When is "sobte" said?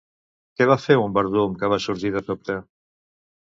2.33-2.61